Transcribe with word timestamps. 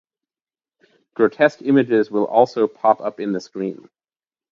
Grotesque 1.13 1.61
images 1.61 2.09
will 2.09 2.25
also 2.25 2.67
pop 2.67 3.01
up 3.01 3.19
in 3.19 3.33
the 3.33 3.39
screen. 3.39 3.87